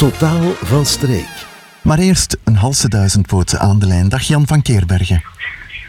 Totaal 0.00 0.52
van 0.52 0.86
streek. 0.86 1.46
Maar 1.82 1.98
eerst 1.98 2.36
een 2.44 2.56
halse 2.56 2.88
duizendpoot 2.88 3.56
aan 3.56 3.78
de 3.78 3.86
lijn. 3.86 4.08
Dag 4.08 4.22
Jan 4.22 4.46
van 4.46 4.62
Keerbergen. 4.62 5.22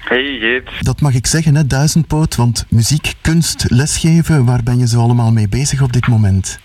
Hey 0.04 0.38
Geet. 0.40 0.70
Dat 0.80 1.02
mag 1.02 1.14
ik 1.14 1.28
zeggen, 1.28 1.56
hè, 1.56 1.68
duizendpoot, 1.68 2.36
want 2.36 2.66
muziek, 2.70 3.14
kunst, 3.22 3.66
lesgeven, 3.70 4.46
waar 4.46 4.64
ben 4.64 4.80
je 4.80 4.88
zo 4.88 5.00
allemaal 5.00 5.32
mee 5.32 5.50
bezig 5.50 5.82
op 5.82 5.94
dit 5.94 6.08
moment? 6.08 6.60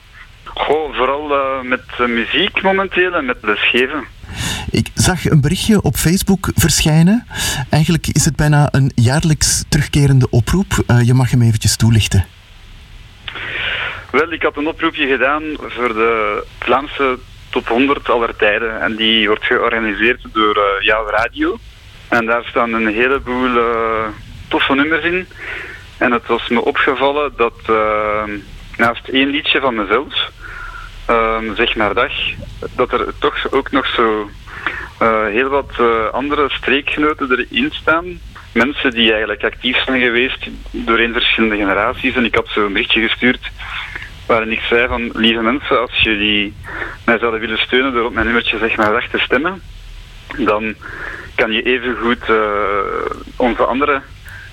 Goh, 0.45 0.95
vooral 0.95 1.31
uh, 1.31 1.69
met 1.69 1.85
uh, 2.01 2.07
muziek 2.07 2.63
momenteel 2.63 3.15
en 3.15 3.25
met 3.25 3.39
lesgeven. 3.41 4.05
Ik 4.71 4.89
zag 4.95 5.31
een 5.31 5.41
berichtje 5.41 5.83
op 5.83 5.97
Facebook 5.97 6.51
verschijnen. 6.55 7.27
Eigenlijk 7.71 8.07
is 8.07 8.25
het 8.25 8.37
bijna 8.37 8.69
een 8.71 8.93
jaarlijks 8.95 9.65
terugkerende 9.69 10.31
oproep. 10.31 10.85
Uh, 10.87 11.03
je 11.03 11.15
mag 11.15 11.31
hem 11.31 11.43
eventjes 11.43 11.77
toelichten. 11.77 12.25
Wel, 14.11 14.33
ik 14.33 14.43
had 14.43 14.57
een 14.57 14.69
oproepje 14.69 15.07
gedaan 15.07 15.43
voor 15.59 15.89
de 15.89 16.45
Vlaamse 16.59 17.19
top 17.51 17.69
100 17.69 18.09
aller 18.09 18.37
tijden. 18.37 18.81
En 18.81 18.97
die 18.97 19.27
wordt 19.29 19.45
georganiseerd 19.45 20.21
door 20.33 20.57
uh, 20.57 20.85
jouw 20.85 21.07
radio. 21.07 21.59
En 22.09 22.27
daar 22.27 22.45
staan 22.45 22.73
een 22.73 22.87
heleboel 22.87 23.57
uh, 23.57 24.07
toffe 24.49 24.75
nummers 24.75 25.05
in. 25.05 25.29
En 25.99 26.13
het 26.13 26.27
was 26.27 26.49
me 26.49 26.65
opgevallen 26.65 27.33
dat 27.37 27.61
uh, 27.71 28.23
naast 28.77 29.09
één 29.09 29.29
liedje 29.29 29.61
van 29.61 29.75
mezelf, 29.75 30.31
zeg 31.57 31.77
maar 31.77 31.95
dag, 31.95 32.13
dat 32.75 32.93
er 32.93 33.19
toch 33.19 33.53
ook 33.53 33.71
nog 33.71 33.87
zo 33.87 34.31
heel 35.27 35.49
wat 35.49 35.73
andere 36.13 36.51
streekgenoten 36.51 37.31
erin 37.31 37.71
staan. 37.73 38.21
Mensen 38.53 38.91
die 38.91 39.11
eigenlijk 39.11 39.45
actief 39.45 39.83
zijn 39.85 40.01
geweest 40.01 40.47
doorheen 40.71 41.13
verschillende 41.13 41.57
generaties. 41.57 42.15
En 42.15 42.25
ik 42.25 42.35
had 42.35 42.49
zo'n 42.49 42.73
berichtje 42.73 43.09
gestuurd 43.09 43.51
waarin 44.27 44.53
ik 44.53 44.61
zei 44.61 44.89
van, 44.89 45.11
lieve 45.15 45.43
mensen, 45.43 45.81
als 45.81 46.03
jullie 46.03 46.55
mij 47.05 47.19
zouden 47.19 47.41
willen 47.41 47.59
steunen 47.59 47.93
door 47.93 48.05
op 48.05 48.13
mijn 48.15 48.27
nummertje 48.27 48.59
zeg 48.59 48.77
maar 48.77 48.93
weg 48.93 49.09
te 49.11 49.19
stemmen, 49.19 49.63
dan 50.37 50.75
kan 51.35 51.53
je 51.53 51.63
even 51.63 51.97
goed 52.03 52.29
uh, 52.29 52.37
onze 53.37 53.65
andere 53.65 54.03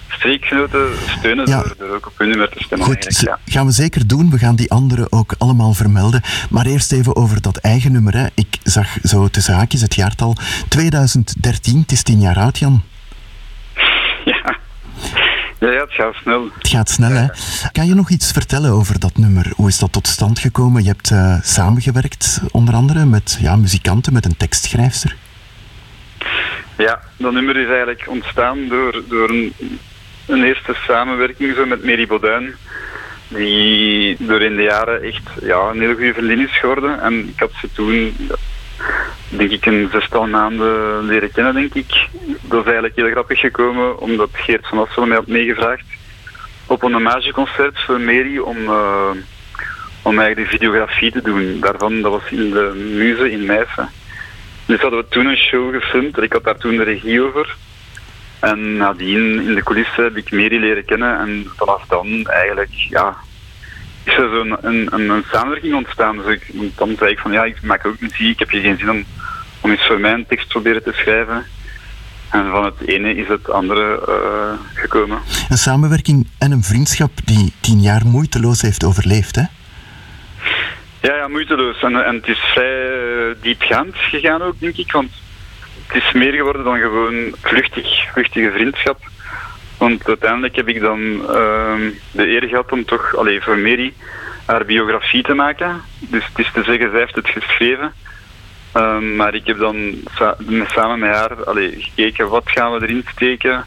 streekgenoten 0.10 0.88
steunen 1.18 1.48
Ja. 1.48 1.62
door, 1.62 1.74
door 1.78 1.96
ook 1.96 2.08
op 2.08 2.18
hun 2.18 2.30
nummer 2.30 2.50
te 2.50 2.64
stemmen. 2.64 2.88
Goed, 2.88 3.20
ja. 3.20 3.40
gaan 3.46 3.66
we 3.66 3.72
zeker 3.72 4.08
doen. 4.08 4.30
We 4.30 4.38
gaan 4.38 4.56
die 4.56 4.72
anderen 4.72 5.12
ook 5.12 5.36
allemaal 5.38 5.74
vermelden. 5.74 6.22
Maar 6.50 6.66
eerst 6.66 6.92
even 6.92 7.16
over 7.16 7.42
dat 7.42 7.58
eigen 7.58 7.92
nummer. 7.92 8.14
Hè. 8.18 8.26
Ik 8.36 8.58
zag 8.64 8.88
zo 9.04 9.28
tussen 9.28 9.54
haakjes 9.56 9.82
het 9.82 9.96
jaartal 9.96 10.36
2013. 10.68 11.80
Het 11.80 11.92
is 11.92 12.04
tien 12.04 12.20
jaar 12.20 12.38
oud, 12.38 12.58
Jan. 12.60 12.82
Ja. 14.26 14.56
Ja, 15.64 15.72
ja, 15.72 15.82
het 15.82 15.94
gaat 15.94 16.16
snel. 16.16 16.50
Het 16.58 16.68
gaat 16.68 16.90
snel, 16.90 17.12
hè? 17.12 17.28
Kan 17.72 17.88
je 17.88 17.94
nog 17.94 18.10
iets 18.10 18.32
vertellen 18.32 18.72
over 18.72 19.00
dat 19.00 19.18
nummer? 19.18 19.52
Hoe 19.56 19.68
is 19.68 19.80
dat 19.80 19.92
tot 19.92 20.08
stand 20.08 20.40
gekomen? 20.40 20.84
Je 20.84 20.90
hebt 20.90 21.12
eh, 21.12 21.36
samengewerkt, 21.42 22.42
onder 22.52 22.74
andere, 22.74 23.06
met 23.06 23.38
ja, 23.42 23.56
muzikanten, 23.56 24.14
met 24.14 24.26
een 24.26 24.38
tekstschrijfster. 24.38 25.16
Ja, 26.78 27.00
dat 27.18 27.34
nummer 27.34 27.58
is 27.58 27.68
eigenlijk 27.68 28.06
ontstaan 28.08 28.68
door, 28.68 29.04
door 29.10 29.30
een, 29.30 29.54
een 30.26 30.44
eerste 30.44 30.74
samenwerking 30.88 31.56
zo 31.56 31.66
met 31.66 31.84
Mary 31.84 32.08
Baudin, 32.08 32.56
die 33.28 34.16
door 34.20 34.42
in 34.42 34.56
de 34.56 34.62
jaren 34.64 35.02
echt 35.02 35.30
ja, 35.42 35.70
een 35.70 35.80
hele 35.80 35.94
goede 35.94 36.14
vriendin 36.14 36.40
is 36.40 36.60
geworden. 36.60 37.02
En 37.02 37.14
ik 37.14 37.40
had 37.40 37.52
ze 37.62 37.70
toen, 37.74 38.16
denk 39.38 39.52
ik, 39.52 39.66
een 39.66 39.90
zestal 39.92 40.28
maanden 40.28 41.06
leren 41.06 41.32
kennen, 41.32 41.54
denk 41.54 41.74
ik. 41.74 42.08
Dat 42.42 42.60
is 42.60 42.66
eigenlijk 42.66 42.96
heel 42.96 43.12
grappig 43.12 43.40
gekomen, 43.40 44.00
omdat 44.00 44.30
Geert 44.32 44.68
van 44.68 44.78
Assel 44.78 45.06
mij 45.06 45.18
had 45.18 45.28
meegevraagd 45.28 45.86
op 46.66 46.84
een 46.84 46.94
hommageconcert 46.94 47.80
voor 47.80 48.00
Mary 48.00 48.38
om, 48.38 48.58
uh, 48.58 49.10
om 50.02 50.20
eigenlijk 50.20 50.50
de 50.50 50.58
videografie 50.58 51.12
te 51.12 51.22
doen. 51.22 51.60
Daarvan, 51.60 52.02
dat 52.02 52.12
was 52.12 52.32
in 52.32 52.50
de 52.50 52.92
Muze 52.96 53.32
in 53.32 53.46
Meissen. 53.46 53.90
Dus 54.66 54.82
hadden 54.82 55.00
we 55.00 55.08
toen 55.10 55.26
een 55.26 55.38
show 55.38 55.74
gefilmd. 55.74 56.22
Ik 56.22 56.34
had 56.34 56.44
daar 56.44 56.58
toen 56.58 56.78
de 56.78 56.84
regie 56.84 57.22
over. 57.22 57.56
En 58.40 58.78
nadien 58.78 59.42
in 59.42 59.56
de 59.56 59.64
coulissen 59.64 60.04
heb 60.04 60.18
ik 60.18 60.32
Mary 60.32 60.60
leren 60.60 60.86
kennen. 60.86 61.20
En 61.20 61.48
vanaf 61.56 61.86
dan 61.88 62.26
eigenlijk, 62.26 62.72
ja, 62.74 63.16
is 64.04 64.18
er 64.18 64.30
zo'n 64.30 64.58
een, 64.62 64.88
een, 64.92 65.10
een, 65.10 65.24
samenwerking 65.32 65.76
ontstaan. 65.76 66.18
Dus 66.18 66.26
ik, 66.26 66.52
dan 66.78 66.96
zei 66.98 67.12
ik 67.12 67.20
van, 67.20 67.32
ja, 67.32 67.44
ik 67.44 67.62
maak 67.62 67.86
ook 67.86 68.00
muziek. 68.00 68.30
Ik 68.30 68.40
heb 68.40 68.50
hier 68.50 68.62
geen 68.62 68.78
zin 68.78 68.90
om, 68.90 69.06
om 69.64 69.72
eens 69.72 69.86
voor 69.86 70.00
mij 70.00 70.14
een 70.14 70.26
tekst 70.26 70.48
proberen 70.48 70.84
te 70.84 70.92
schrijven. 70.94 71.46
En 72.32 72.50
van 72.50 72.66
het 72.66 72.82
ene 72.86 73.16
is 73.16 73.28
het 73.28 73.50
andere 73.50 74.06
uh, 74.08 74.60
gekomen. 74.74 75.20
Een 75.50 75.58
samenwerking 75.58 76.28
en 76.40 76.52
een 76.52 76.64
vriendschap 76.64 77.12
die 77.26 77.54
tien 77.60 77.82
jaar 77.82 78.06
moeiteloos 78.06 78.62
heeft 78.62 78.84
overleefd, 78.84 79.36
hè? 79.36 79.44
Ja, 81.02 81.16
ja, 81.16 81.28
moeiteloos. 81.28 81.82
En, 81.82 82.06
en 82.06 82.16
het 82.16 82.28
is 82.28 82.40
vrij 82.40 82.90
uh, 82.90 83.36
diepgaand 83.42 83.96
gegaan 83.96 84.42
ook, 84.42 84.60
denk 84.60 84.78
ik. 84.78 84.92
Want 84.92 85.12
het 85.88 86.04
is 86.04 86.12
meer 86.12 86.34
geworden 86.34 86.64
dan 86.64 86.80
gewoon 86.80 87.36
vluchtig, 87.42 88.12
vluchtige 88.12 88.52
vriendschap. 88.52 89.00
Want 89.78 90.08
uiteindelijk 90.08 90.56
heb 90.56 90.68
ik 90.68 90.82
dan 90.82 91.00
uh, 91.00 91.76
de 92.12 92.28
eer 92.28 92.48
gehad 92.48 92.72
om 92.72 92.86
toch, 92.86 93.16
alleen 93.16 93.42
voor 93.42 93.58
Mary, 93.58 93.94
haar 94.46 94.66
biografie 94.66 95.24
te 95.24 95.34
maken. 95.34 95.82
Dus 96.00 96.26
het 96.26 96.40
is 96.40 96.52
te 96.54 96.64
zeggen, 96.64 96.90
zij 96.92 97.00
heeft 97.00 97.16
het 97.16 97.28
geschreven. 97.28 97.94
Uh, 98.78 99.00
maar 99.00 99.34
ik 99.34 99.48
heb 99.48 99.58
dan 99.58 99.94
sa 100.16 100.36
samen 100.68 101.00
met 101.00 101.10
haar 101.10 101.32
gekeken 101.78 102.30
wat 102.30 102.50
gaan 102.50 102.74
we 102.74 102.82
erin 102.82 103.06
steken. 103.12 103.66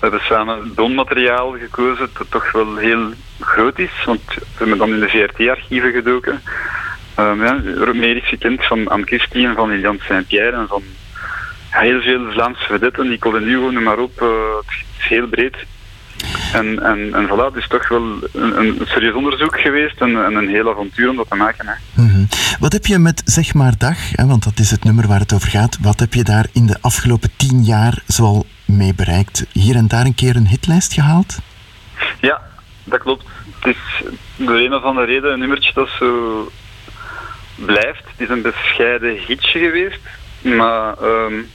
We 0.00 0.06
hebben 0.06 0.20
samen 0.20 0.72
donmateriaal 0.74 1.56
gekozen 1.58 2.10
dat 2.18 2.30
toch 2.30 2.52
wel 2.52 2.76
heel 2.76 3.12
groot 3.40 3.78
is, 3.78 4.04
want 4.04 4.22
we 4.34 4.44
hebben 4.56 4.78
dan 4.78 4.92
in 4.92 5.00
de 5.00 5.08
VRT-archieven 5.08 5.92
gedoken. 5.92 6.42
Um, 7.18 7.44
ja, 7.44 7.60
gekend 8.24 8.64
van 8.64 8.88
Anne 8.88 9.06
Christie 9.06 9.46
en 9.46 9.54
van 9.54 9.70
Liliane 9.70 9.98
Saint-Pierre 10.00 10.56
en 10.56 10.68
van 10.68 10.82
heel 11.70 12.00
veel 12.00 12.30
Vlaamse 12.30 12.66
vedetten, 12.66 13.08
Nicole 13.08 13.40
Nugo, 13.40 13.70
noem 13.70 13.82
maar 13.82 13.98
op. 13.98 14.20
Uh, 14.20 14.28
het 14.56 14.84
is 14.98 15.06
heel 15.08 15.26
breed. 15.26 15.56
En, 16.52 16.82
en, 16.82 17.14
en 17.14 17.26
voilà, 17.26 17.44
het 17.44 17.56
is 17.56 17.68
toch 17.68 17.88
wel 17.88 18.02
een, 18.32 18.58
een 18.58 18.80
serieus 18.84 19.14
onderzoek 19.14 19.60
geweest 19.60 20.00
en, 20.00 20.24
en, 20.24 20.34
een 20.34 20.48
heel 20.48 20.70
avontuur 20.70 21.10
om 21.10 21.16
dat 21.16 21.30
te 21.30 21.36
maken. 21.36 21.66
Hè. 21.66 22.02
Mm 22.02 22.08
-hmm. 22.08 22.28
Wat 22.60 22.72
heb 22.72 22.86
je 22.86 22.98
met 22.98 23.22
Zeg 23.24 23.54
maar 23.54 23.78
Dag, 23.78 23.98
hè, 24.12 24.26
want 24.26 24.44
dat 24.44 24.58
is 24.58 24.70
het 24.70 24.84
nummer 24.84 25.06
waar 25.06 25.20
het 25.20 25.32
over 25.32 25.48
gaat, 25.48 25.78
wat 25.80 26.00
heb 26.00 26.14
je 26.14 26.24
daar 26.24 26.46
in 26.52 26.66
de 26.66 26.76
afgelopen 26.80 27.30
tien 27.36 27.64
jaar 27.64 28.02
zoal 28.06 28.46
mee 28.64 28.94
bereikt? 28.94 29.46
Hier 29.52 29.76
en 29.76 29.88
daar 29.88 30.04
een 30.04 30.14
keer 30.14 30.36
een 30.36 30.46
hitlijst 30.46 30.92
gehaald? 30.92 31.38
Ja, 32.20 32.42
dat 32.84 33.00
klopt. 33.00 33.24
Het 33.58 33.76
is 33.76 34.04
door 34.36 34.56
een 34.56 34.74
of 34.74 34.82
andere 34.82 35.06
reden 35.06 35.32
een 35.32 35.38
nummertje 35.38 35.72
dat 35.74 35.88
zo 35.98 36.50
blijft. 37.54 38.02
Het 38.04 38.20
is 38.20 38.28
een 38.28 38.42
bescheiden 38.42 39.18
hitje 39.26 39.58
geweest, 39.58 40.00
maar 40.42 41.02
um, 41.02 41.48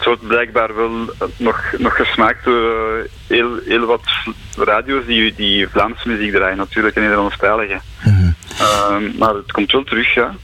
het 0.00 0.08
wordt 0.08 0.26
blijkbaar 0.26 0.74
wel 0.74 1.14
nog, 1.36 1.64
nog 1.78 1.96
gesmaakt 1.96 2.44
door 2.44 2.98
uh, 2.98 3.10
heel, 3.26 3.58
heel 3.66 3.86
wat 3.86 4.02
radio's 4.56 5.06
die, 5.06 5.34
die 5.34 5.68
Vlaamse 5.68 6.08
muziek 6.08 6.32
draaien, 6.32 6.56
natuurlijk 6.56 6.96
in 6.96 7.02
Nederlandstalige. 7.02 7.80
Mm 8.04 8.34
-hmm. 8.58 9.14
maar 9.18 9.34
het 9.34 9.52
komt 9.52 9.72
wel 9.72 9.84
terug, 9.84 10.14
ja. 10.14 10.34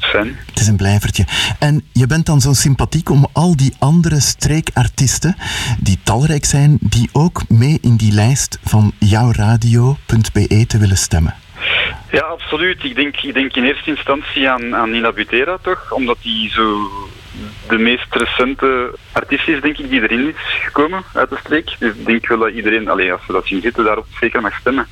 Fijn. 0.00 0.38
Het 0.46 0.60
is 0.60 0.66
een 0.66 0.76
blijvertje. 0.76 1.24
En 1.58 1.84
je 1.92 2.06
bent 2.06 2.26
dan 2.26 2.40
zo 2.40 2.52
sympathiek 2.52 3.10
om 3.10 3.26
al 3.32 3.56
die 3.56 3.74
andere 3.78 4.20
streekartiesten, 4.20 5.36
die 5.80 5.98
talrijk 6.02 6.44
zijn, 6.44 6.78
die 6.80 7.08
ook 7.12 7.42
mee 7.48 7.78
in 7.80 7.96
die 7.96 8.12
lijst 8.12 8.58
van 8.64 8.92
jouwradio.be 8.98 10.66
te 10.66 10.78
willen 10.78 10.96
stemmen. 10.96 11.34
Ja, 12.10 12.20
absoluut. 12.20 12.84
Ik 12.84 12.94
denk, 12.94 13.16
ik 13.16 13.34
denk 13.34 13.54
in 13.56 13.64
eerste 13.64 13.90
instantie 13.90 14.48
aan, 14.48 14.74
aan 14.74 14.90
Nina 14.90 15.12
Butera 15.12 15.58
toch, 15.62 15.92
omdat 15.92 16.16
die 16.22 16.50
zo 16.50 16.90
de 17.68 17.78
meest 17.78 18.14
recente 18.14 18.94
artiest 19.12 19.48
is, 19.48 19.60
denk 19.60 19.78
ik, 19.78 19.90
die 19.90 20.02
erin 20.02 20.28
is 20.28 20.64
gekomen 20.64 21.02
uit 21.12 21.30
de 21.30 21.36
streek. 21.36 21.76
Dus 21.78 21.94
ik 21.94 22.06
denk 22.06 22.26
wel 22.26 22.38
dat 22.38 22.50
iedereen, 22.50 22.88
allee, 22.88 23.12
als 23.12 23.26
we 23.26 23.32
dat 23.32 23.46
zien 23.46 23.60
zitten, 23.60 23.84
daarop 23.84 24.06
zeker 24.20 24.40
mag 24.40 24.58
stemmen. 24.58 24.86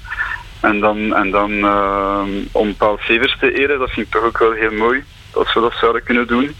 En 0.60 0.81
dan, 0.81 1.15
en 1.15 1.31
dan 1.31 1.50
uh, 1.53 2.22
om 2.53 2.75
Paul 2.75 2.99
Severs 3.00 3.37
te 3.38 3.59
eren, 3.59 3.78
dat 3.78 3.91
vind 3.91 4.06
ik 4.06 4.12
toch 4.12 4.25
ook 4.25 4.38
wel 4.38 4.53
heel 4.53 4.72
mooi, 4.72 5.04
dat 5.33 5.53
we 5.53 5.60
dat 5.60 5.74
zouden 5.80 6.03
kunnen 6.03 6.27
doen. 6.27 6.54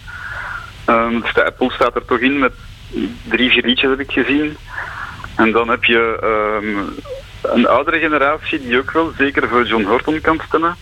Dus 1.21 1.33
de 1.35 1.45
Apple 1.45 1.73
staat 1.73 1.95
er 1.95 2.05
toch 2.05 2.19
in 2.19 2.39
met 2.39 2.53
drie, 3.23 3.51
vier 3.51 3.65
liedjes 3.65 3.91
heb 3.91 4.01
ik 4.01 4.13
gezien. 4.13 4.57
En 5.37 5.53
dan 5.53 5.69
heb 5.69 5.85
je 5.85 6.19
um, 6.63 6.95
een 7.43 7.67
oudere 7.67 7.99
generatie 7.99 8.61
die 8.61 8.79
ook 8.79 8.91
wel 8.91 9.13
zeker 9.19 9.49
voor 9.49 9.67
John 9.67 9.85
Horton 9.85 10.21
kan 10.21 10.41
stemmen. 10.47 10.77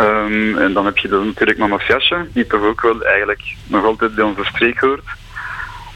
Um, 0.00 0.58
en 0.58 0.72
dan 0.72 0.84
heb 0.84 0.98
je 0.98 1.08
dan 1.08 1.26
natuurlijk 1.26 1.58
Mama 1.58 1.78
Fjasje, 1.78 2.26
die 2.32 2.46
toch 2.46 2.62
ook 2.62 2.80
wel 2.80 3.02
eigenlijk 3.02 3.42
nog 3.66 3.84
altijd 3.84 4.14
bij 4.14 4.24
onze 4.24 4.44
streek 4.44 4.80
hoort. 4.80 5.04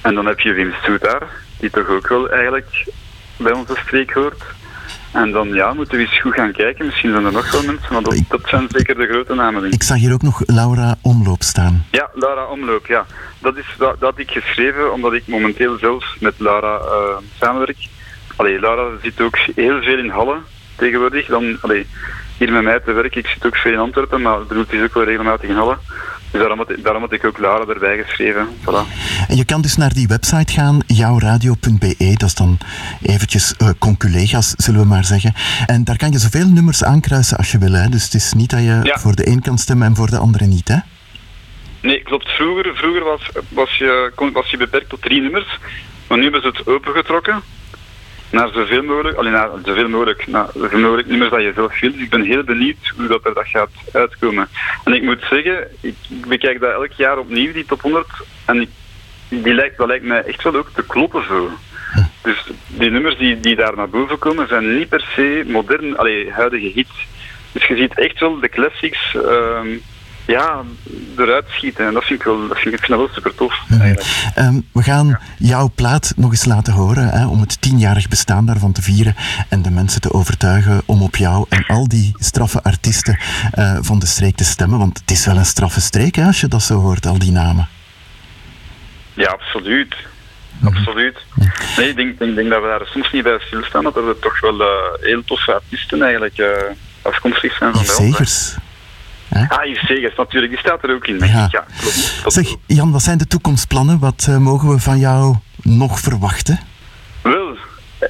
En 0.00 0.14
dan 0.14 0.26
heb 0.26 0.40
je 0.40 0.52
Wim 0.52 0.72
Soetaar, 0.82 1.22
die 1.58 1.70
toch 1.70 1.88
ook 1.88 2.08
wel 2.08 2.30
eigenlijk 2.30 2.86
bij 3.36 3.52
onze 3.52 3.76
streek 3.84 4.12
hoort. 4.12 4.42
En 5.12 5.30
dan 5.32 5.48
ja, 5.48 5.72
moeten 5.72 5.96
we 5.96 6.02
eens 6.02 6.20
goed 6.20 6.34
gaan 6.34 6.52
kijken. 6.52 6.86
Misschien 6.86 7.10
zijn 7.10 7.24
er 7.24 7.32
nog 7.32 7.50
wel 7.52 7.62
mensen, 7.62 7.92
maar 7.92 8.02
dat, 8.02 8.20
dat 8.28 8.40
zijn 8.44 8.66
zeker 8.70 8.94
de 8.94 9.06
grote 9.06 9.34
namen. 9.34 9.60
Denk 9.60 9.72
ik. 9.72 9.80
ik 9.80 9.86
zag 9.86 9.96
hier 9.96 10.12
ook 10.12 10.22
nog 10.22 10.42
Laura 10.46 10.96
Omloop 11.02 11.42
staan. 11.42 11.86
Ja, 11.90 12.10
Laura 12.14 12.44
Omloop, 12.44 12.86
ja. 12.86 13.06
Dat, 13.38 13.56
is, 13.56 13.74
dat, 13.78 14.00
dat 14.00 14.10
had 14.10 14.18
ik 14.18 14.30
geschreven 14.30 14.92
omdat 14.92 15.12
ik 15.12 15.26
momenteel 15.26 15.78
zelf 15.78 16.04
met 16.20 16.34
Laura 16.38 16.78
uh, 16.78 17.16
samenwerk. 17.40 17.88
Allee, 18.36 18.60
Laura 18.60 18.88
zit 19.02 19.20
ook 19.20 19.36
heel 19.54 19.82
veel 19.82 19.98
in 19.98 20.08
Halle 20.08 20.36
tegenwoordig. 20.76 21.26
Dan, 21.26 21.58
allee, 21.60 21.86
hier 22.38 22.52
met 22.52 22.62
mij 22.62 22.80
te 22.80 22.92
werken, 22.92 23.20
ik 23.20 23.26
zit 23.26 23.46
ook 23.46 23.56
veel 23.56 23.72
in 23.72 23.78
Antwerpen, 23.78 24.22
maar 24.22 24.38
bedoel, 24.46 24.62
het 24.62 24.72
is 24.72 24.82
ook 24.82 24.94
wel 24.94 25.04
regelmatig 25.04 25.48
in 25.48 25.56
Halle. 25.56 25.76
Dus 26.30 26.40
daarom 26.40 26.58
had, 26.58 26.72
daarom 26.82 27.02
had 27.02 27.12
ik 27.12 27.24
ook 27.24 27.38
Lara 27.38 27.64
erbij 27.66 28.02
geschreven. 28.02 28.48
Voilà. 28.60 28.92
En 29.28 29.36
je 29.36 29.44
kan 29.44 29.60
dus 29.62 29.76
naar 29.76 29.92
die 29.92 30.06
website 30.06 30.52
gaan, 30.52 30.78
jouwradio.be. 30.86 32.14
Dat 32.16 32.28
is 32.28 32.34
dan 32.34 32.58
eventjes 33.02 33.54
uh, 33.62 33.68
conculega's, 33.78 34.54
zullen 34.56 34.80
we 34.80 34.86
maar 34.86 35.04
zeggen. 35.04 35.34
En 35.66 35.84
daar 35.84 35.96
kan 35.96 36.10
je 36.10 36.18
zoveel 36.18 36.46
nummers 36.48 36.84
aankruisen 36.84 37.36
als 37.36 37.52
je 37.52 37.58
wil. 37.58 37.72
Hè? 37.72 37.88
Dus 37.88 38.04
het 38.04 38.14
is 38.14 38.32
niet 38.32 38.50
dat 38.50 38.60
je 38.60 38.80
Ja. 38.82 38.98
voor 38.98 39.14
de 39.14 39.28
een 39.28 39.42
kan 39.42 39.58
stemmen 39.58 39.86
en 39.86 39.96
voor 39.96 40.10
de 40.10 40.18
andere 40.18 40.46
niet. 40.46 40.68
Hè? 40.68 40.76
Nee, 41.80 42.02
klopt. 42.02 42.28
Vroeger, 42.28 42.72
vroeger 42.76 43.04
was, 43.04 43.30
was, 43.48 43.76
je, 43.78 44.12
kon, 44.14 44.32
was 44.32 44.50
je 44.50 44.56
beperkt 44.56 44.88
tot 44.88 45.02
drie 45.02 45.20
nummers. 45.20 45.58
Maar 46.08 46.16
nu 46.18 46.22
hebben 46.24 46.42
ze 46.42 46.48
het 46.48 46.66
opengetrokken. 46.66 47.42
Naar 48.30 48.48
zoveel 48.52 48.82
mogelijk, 48.82 49.16
alleen 49.16 49.32
naar 49.32 49.48
zoveel 49.64 49.88
mogelijk, 49.88 50.26
naar 50.26 50.46
zoveel 50.54 50.78
mogelijk 50.78 51.08
nummers 51.08 51.30
dat 51.30 51.42
je 51.42 51.52
zelf. 51.54 51.78
Dus 51.78 51.94
ik 51.94 52.10
ben 52.10 52.22
heel 52.22 52.44
benieuwd 52.44 52.92
hoe 52.96 53.06
dat 53.06 53.26
er 53.26 53.34
dat 53.34 53.46
gaat 53.46 53.70
uitkomen. 53.92 54.48
En 54.84 54.92
ik 54.92 55.02
moet 55.02 55.26
zeggen, 55.30 55.68
ik, 55.80 55.94
bekijk 56.26 56.60
dat 56.60 56.72
elk 56.72 56.92
jaar 56.92 57.18
opnieuw, 57.18 57.52
die 57.52 57.64
top 57.64 57.80
100. 57.80 58.06
En 58.44 58.68
die 59.28 59.54
lijkt, 59.54 59.78
dat 59.78 59.86
lijkt 59.86 60.04
mij 60.04 60.22
echt 60.22 60.42
wel 60.42 60.56
ook 60.56 60.70
te 60.74 60.86
kloppen 60.86 61.24
zo. 61.28 61.50
Dus 62.22 62.50
die 62.66 62.90
nummers 62.90 63.16
die, 63.16 63.40
die 63.40 63.56
daar 63.56 63.76
naar 63.76 63.88
boven 63.88 64.18
komen, 64.18 64.48
zijn 64.48 64.78
niet 64.78 64.88
per 64.88 65.10
se 65.14 65.44
modern, 65.46 65.96
allee, 65.96 66.30
huidige 66.30 66.66
hits. 66.74 67.06
Dus 67.52 67.66
je 67.66 67.76
ziet 67.76 67.98
echt 67.98 68.20
wel 68.20 68.40
de 68.40 68.48
classics 68.48 69.14
ehm, 69.14 69.68
ja, 70.26 70.62
eruit 71.16 71.44
schieten. 71.48 71.86
En 71.86 71.92
dat 71.92 72.04
vind 72.04 72.20
ik 72.20 72.26
wel, 72.26 72.48
dat 72.48 72.58
vind 72.58 72.66
ik, 72.66 72.72
ik 72.72 72.86
vind 72.86 72.98
dat 72.98 72.98
wel 72.98 73.14
super 73.14 73.34
tof. 73.34 73.62
eigenlijk. 73.70 74.32
Ehm, 74.34 74.60
we 74.72 74.82
gaan 74.82 75.20
jouw 75.38 75.70
plaat 75.74 76.12
nog 76.16 76.30
eens 76.30 76.44
laten 76.44 76.72
horen 76.72 77.08
hè, 77.08 77.26
om 77.26 77.40
het 77.40 77.60
tienjarig 77.60 78.08
bestaan 78.08 78.46
daarvan 78.46 78.72
te 78.72 78.82
vieren 78.82 79.14
en 79.48 79.62
de 79.62 79.70
mensen 79.70 80.00
te 80.00 80.12
overtuigen 80.12 80.82
om 80.86 81.02
op 81.02 81.16
jou 81.16 81.46
en 81.48 81.64
al 81.66 81.88
die 81.88 82.14
straffe 82.18 82.62
artiesten 82.62 83.18
eh, 83.52 83.78
van 83.80 83.98
de 83.98 84.06
streek 84.06 84.36
te 84.36 84.44
stemmen. 84.44 84.78
Want 84.78 84.98
het 84.98 85.10
is 85.10 85.26
wel 85.26 85.36
een 85.36 85.46
straffe 85.46 85.80
streek 85.80 86.14
hè, 86.14 86.24
als 86.26 86.40
je 86.40 86.48
dat 86.48 86.62
zo 86.62 86.80
hoort, 86.80 87.06
al 87.06 87.18
die 87.18 87.32
namen. 87.32 87.68
Ja, 89.14 89.28
absoluut. 89.28 89.96
Absoluut. 90.64 91.16
Nee, 91.76 91.88
ik 91.88 91.96
denk, 91.96 92.18
denk, 92.18 92.34
denk 92.34 92.50
dat 92.50 92.62
we 92.62 92.68
daar 92.68 92.86
soms 92.86 93.12
niet 93.12 93.22
bij 93.22 93.38
stilstaan, 93.38 93.82
dat 93.82 93.96
er 93.96 94.18
toch 94.20 94.40
wel 94.40 94.60
eh, 94.60 94.68
heel 95.00 95.24
toffe 95.24 95.54
artiesten 95.54 96.02
eigenlijk 96.02 96.38
eh, 96.38 96.48
afkomstig 97.02 97.56
zijn 97.56 97.74
van 97.74 98.06
ons, 98.06 98.56
hè. 99.38 99.48
Ah, 99.48 99.66
Yves 99.66 99.86
Segers, 99.86 100.16
natuurlijk, 100.16 100.52
die 100.52 100.60
staat 100.60 100.82
er 100.82 100.94
ook 100.94 101.06
in. 101.06 101.18
Ja. 101.18 101.24
ik. 101.24 101.52
Ja, 101.52 101.64
klopt. 101.80 102.18
klopt. 102.20 102.32
Zeg, 102.32 102.54
Jan, 102.66 102.92
wat 102.92 103.02
zijn 103.02 103.18
de 103.18 103.26
toekomstplannen? 103.26 103.98
Wat 103.98 104.26
eh, 104.28 104.36
mogen 104.36 104.68
we 104.68 104.78
van 104.78 104.98
jou 104.98 105.34
nog 105.62 106.00
verwachten? 106.00 106.58
Wel, 107.22 107.56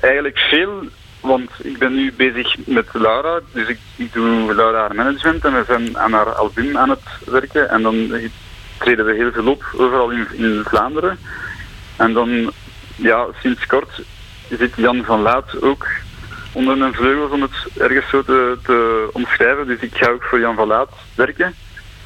eigenlijk 0.00 0.38
veel, 0.38 0.88
want 1.20 1.50
ik 1.62 1.78
ben 1.78 1.94
nu 1.94 2.12
bezig 2.17 2.56
met 2.67 2.87
Laura, 2.93 3.40
dus 3.52 3.69
ik, 3.69 3.78
ik 3.96 4.12
doe 4.12 4.55
Laura 4.55 4.81
haar 4.81 4.94
management 4.94 5.44
en 5.44 5.52
we 5.52 5.64
zijn 5.67 5.99
aan 5.99 6.12
haar 6.12 6.32
album 6.32 6.76
aan 6.76 6.90
het 6.90 7.08
werken 7.25 7.70
en 7.70 7.82
dan 7.82 7.94
treden 8.79 9.05
we 9.05 9.14
heel 9.14 9.32
veel 9.32 9.46
op, 9.46 9.64
overal 9.76 10.11
in, 10.11 10.26
in 10.32 10.62
Vlaanderen. 10.64 11.19
En 11.96 12.12
dan, 12.12 12.52
ja, 12.96 13.26
sinds 13.43 13.67
kort 13.67 14.02
zit 14.49 14.72
Jan 14.76 15.05
van 15.05 15.20
Laat 15.20 15.62
ook 15.62 15.87
onder 16.56 16.76
mijn 16.76 16.94
vleugels 16.94 17.31
om 17.31 17.43
het 17.43 17.79
ergens 17.79 18.08
zo 18.08 18.23
te, 18.23 18.58
te 18.62 19.08
omschrijven, 19.12 19.67
dus 19.67 19.81
ik 19.81 19.97
ga 19.97 20.11
ook 20.11 20.23
voor 20.23 20.41
Jan 20.41 20.55
van 20.55 20.69
Laat 20.69 20.91
werken, 21.14 21.55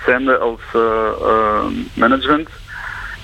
zijnde 0.04 0.38
als 0.38 0.60
eh, 0.72 0.80
eh, 1.22 1.64
management. 1.94 2.48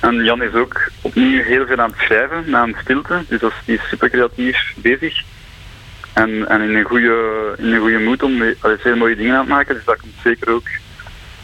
En 0.01 0.25
Jan 0.25 0.43
is 0.43 0.55
ook 0.55 0.91
opnieuw 1.01 1.43
heel 1.43 1.67
veel 1.67 1.79
aan 1.79 1.91
het 1.91 2.01
schrijven, 2.01 2.45
na 2.51 2.63
een 2.63 2.77
stilte. 2.81 3.25
Dus 3.29 3.41
dat 3.41 3.51
is, 3.51 3.57
die 3.65 3.77
is 3.77 3.89
super 3.89 4.11
creatief 4.11 4.75
bezig. 4.77 5.23
En, 6.13 6.49
en 6.49 6.61
in 6.61 6.75
een 6.75 6.85
goede, 6.85 7.55
in 7.59 7.73
een 7.73 7.81
goede 7.81 7.99
moed 7.99 8.23
om 8.23 8.43
allee, 8.61 8.77
heel 8.79 8.97
mooie 8.97 9.17
dingen 9.17 9.37
aan 9.37 9.45
te 9.45 9.51
maken. 9.51 9.75
Dus 9.75 9.85
dat 9.85 10.01
komt 10.01 10.15
zeker 10.23 10.53
ook 10.53 10.69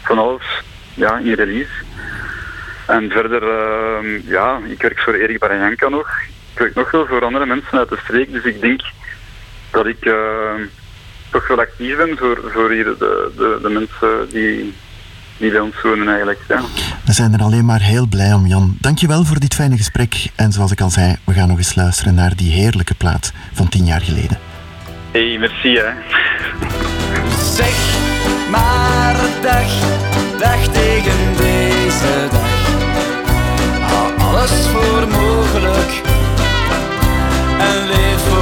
van 0.03 0.17
alles 0.17 0.63
ja, 0.93 1.17
in 1.17 1.33
release. 1.33 1.71
En 2.87 3.09
verder, 3.11 3.43
ehm, 3.43 4.19
ja, 4.23 4.59
ik 4.67 4.81
werk 4.81 4.99
voor 4.99 5.13
Erik 5.13 5.39
Barajanka 5.39 5.89
nog. 5.89 6.09
Ik 6.53 6.59
werk 6.59 6.75
nog 6.75 6.91
wel 6.91 7.07
voor 7.07 7.25
andere 7.25 7.45
mensen 7.45 7.77
uit 7.77 7.89
de 7.89 7.99
streek. 8.03 8.31
Dus 8.31 8.43
ik 8.43 8.61
denk 8.61 8.81
dat 9.73 9.85
ik 9.85 10.05
ehm, 10.05 10.61
toch 11.31 11.47
wel 11.47 11.59
actief 11.59 11.97
ben 11.97 12.17
voor, 12.17 12.39
voor 12.53 12.71
hier 12.71 12.83
de, 12.83 13.31
de, 13.37 13.59
de 13.61 13.69
mensen 13.69 14.29
die, 14.29 14.73
die 15.37 15.51
bij 15.51 15.59
ons 15.59 15.81
wonen 15.81 16.07
eigenlijk. 16.07 16.39
We 17.05 17.13
zijn 17.13 17.33
er 17.33 17.41
alleen 17.41 17.65
maar 17.65 17.81
heel 17.81 18.07
blij 18.07 18.33
om, 18.33 18.45
Jan. 18.47 18.77
Dankjewel 18.81 19.23
voor 19.23 19.39
dit 19.39 19.53
fijne 19.53 19.77
gesprek. 19.77 20.29
En 20.35 20.51
zoals 20.51 20.71
ik 20.71 20.81
al 20.81 20.89
zei, 20.89 21.15
we 21.23 21.33
gaan 21.33 21.47
nog 21.47 21.57
eens 21.57 21.75
luisteren 21.75 22.13
naar 22.13 22.35
die 22.35 22.51
heerlijke 22.51 22.95
plaat 22.95 23.33
van 23.53 23.69
tien 23.69 23.85
jaar 23.85 24.01
geleden. 24.01 24.39
hey, 25.11 25.37
merci 25.39 25.77
hè. 25.77 25.89
Zeg 27.53 27.75
maar 28.49 29.15
dag, 29.41 29.71
dag 30.39 30.67
tegen 30.67 31.35
deze 31.37 32.27
dag. 32.31 32.51
Alles 34.17 34.67
voor 34.67 35.07
mogelijk 35.07 36.01
en 37.59 37.87
leef 37.87 38.32